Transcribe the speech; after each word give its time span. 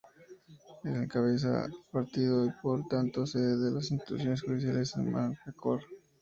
La 0.81 1.07
cabeza 1.07 1.67
de 1.67 1.75
partido 1.91 2.47
y 2.47 2.51
por 2.63 2.87
tanto 2.87 3.27
sede 3.27 3.55
de 3.63 3.69
las 3.71 3.91
instituciones 3.91 4.41
judiciales 4.41 4.95
es 4.97 4.97
Manacor. 4.97 5.79